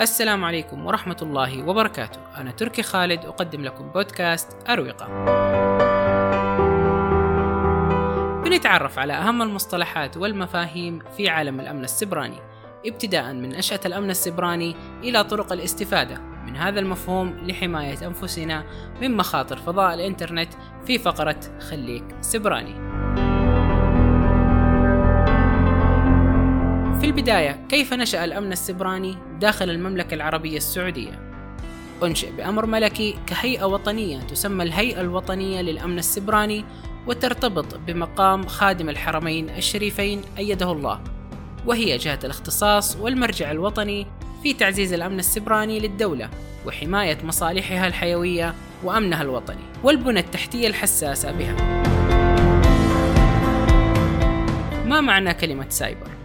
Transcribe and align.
السلام 0.00 0.44
عليكم 0.44 0.86
ورحمة 0.86 1.16
الله 1.22 1.68
وبركاته. 1.68 2.20
أنا 2.36 2.50
تركي 2.50 2.82
خالد 2.82 3.24
أقدم 3.24 3.60
لكم 3.60 3.88
بودكاست 3.88 4.68
أروقة 4.68 5.06
بنتعرف 8.44 8.98
على 8.98 9.12
أهم 9.12 9.42
المصطلحات 9.42 10.16
والمفاهيم 10.16 10.98
في 11.16 11.28
عالم 11.28 11.60
الأمن 11.60 11.84
السبراني. 11.84 12.38
ابتداء 12.86 13.32
من 13.32 13.48
نشأة 13.48 13.80
الأمن 13.86 14.10
السبراني 14.10 14.76
إلى 15.02 15.24
طرق 15.24 15.52
الاستفادة 15.52 16.18
من 16.18 16.56
هذا 16.56 16.80
المفهوم 16.80 17.36
لحماية 17.46 18.06
أنفسنا 18.06 18.64
من 19.00 19.16
مخاطر 19.16 19.56
فضاء 19.56 19.94
الإنترنت 19.94 20.54
في 20.86 20.98
فقرة 20.98 21.40
خليك 21.70 22.04
سبراني. 22.20 23.07
في 27.08 27.14
البداية 27.14 27.66
كيف 27.68 27.94
نشأ 27.94 28.24
الأمن 28.24 28.52
السبراني 28.52 29.16
داخل 29.40 29.70
المملكة 29.70 30.14
العربية 30.14 30.56
السعودية؟ 30.56 31.30
أنشئ 32.02 32.32
بأمر 32.32 32.66
ملكي 32.66 33.18
كهيئة 33.26 33.64
وطنية 33.64 34.18
تسمى 34.18 34.64
الهيئة 34.64 35.00
الوطنية 35.00 35.60
للأمن 35.60 35.98
السبراني 35.98 36.64
وترتبط 37.06 37.74
بمقام 37.86 38.46
خادم 38.46 38.88
الحرمين 38.88 39.50
الشريفين 39.50 40.22
أيده 40.38 40.72
الله 40.72 41.00
وهي 41.66 41.96
جهة 41.96 42.18
الاختصاص 42.24 42.96
والمرجع 42.96 43.50
الوطني 43.50 44.06
في 44.42 44.54
تعزيز 44.54 44.92
الأمن 44.92 45.18
السبراني 45.18 45.80
للدولة 45.80 46.30
وحماية 46.66 47.18
مصالحها 47.24 47.86
الحيوية 47.86 48.54
وأمنها 48.84 49.22
الوطني 49.22 49.64
والبنى 49.82 50.20
التحتية 50.20 50.68
الحساسة 50.68 51.32
بها 51.32 51.56
ما 54.86 55.00
معنى 55.00 55.34
كلمة 55.34 55.66
سايبر؟ 55.68 56.17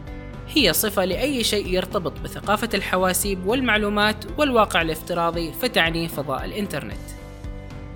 هي 0.53 0.73
صفة 0.73 1.05
لأي 1.05 1.43
شيء 1.43 1.67
يرتبط 1.67 2.13
بثقافة 2.23 2.70
الحواسيب 2.73 3.46
والمعلومات 3.46 4.26
والواقع 4.37 4.82
الافتراضي 4.82 5.51
فتعني 5.51 6.07
فضاء 6.07 6.45
الإنترنت. 6.45 7.13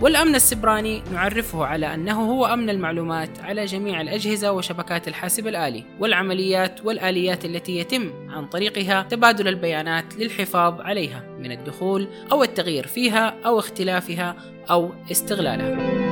والأمن 0.01 0.35
السبراني 0.35 1.03
نعرفه 1.13 1.65
على 1.65 1.93
أنه 1.93 2.31
هو 2.31 2.45
أمن 2.45 2.69
المعلومات 2.69 3.39
على 3.39 3.65
جميع 3.65 4.01
الأجهزة 4.01 4.51
وشبكات 4.51 5.07
الحاسب 5.07 5.47
الآلي 5.47 5.83
والعمليات 5.99 6.85
والآليات 6.85 7.45
التي 7.45 7.77
يتم 7.77 8.11
عن 8.29 8.45
طريقها 8.45 9.01
تبادل 9.01 9.47
البيانات 9.47 10.15
للحفاظ 10.17 10.81
عليها 10.81 11.23
من 11.39 11.51
الدخول 11.51 12.07
أو 12.31 12.43
التغيير 12.43 12.87
فيها 12.87 13.35
أو 13.45 13.59
اختلافها 13.59 14.35
أو 14.69 14.91
استغلالها. 15.11 16.06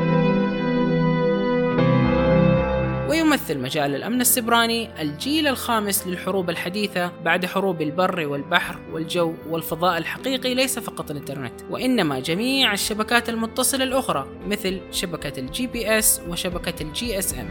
ويمثل 3.35 3.59
مجال 3.59 3.95
الأمن 3.95 4.21
السبراني 4.21 5.01
الجيل 5.01 5.47
الخامس 5.47 6.07
للحروب 6.07 6.49
الحديثة 6.49 7.11
بعد 7.23 7.45
حروب 7.45 7.81
البر 7.81 8.27
والبحر 8.27 8.79
والجو 8.91 9.33
والفضاء 9.49 9.97
الحقيقي 9.97 10.53
ليس 10.53 10.79
فقط 10.79 11.11
الإنترنت 11.11 11.61
وإنما 11.69 12.19
جميع 12.19 12.73
الشبكات 12.73 13.29
المتصلة 13.29 13.83
الأخرى 13.83 14.27
مثل 14.47 14.81
شبكة 14.91 15.39
ال 15.39 15.67
GPS 15.67 16.21
وشبكة 16.27 16.83
ال 16.83 17.19
GSM 17.19 17.49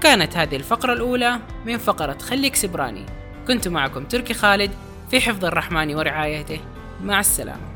كانت 0.00 0.36
هذه 0.36 0.56
الفقرة 0.56 0.92
الأولى 0.92 1.40
من 1.66 1.78
فقرة 1.78 2.18
خليك 2.18 2.54
سبراني. 2.54 3.06
كنت 3.48 3.68
معكم 3.68 4.04
تركي 4.04 4.34
خالد 4.34 4.70
في 5.10 5.20
حفظ 5.20 5.44
الرحمن 5.44 5.94
ورعايته. 5.94 6.60
مع 7.02 7.20
السلامة. 7.20 7.75